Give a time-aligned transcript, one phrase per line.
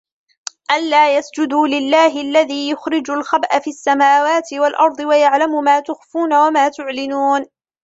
[0.71, 7.45] أَلَّا يَسْجُدُوا لِلَّهِ الَّذِي يُخْرِجُ الْخَبْءَ فِي السَّمَاوَاتِ وَالْأَرْضِ وَيَعْلَمُ مَا تُخْفُونَ وَمَا تُعْلِنُونَ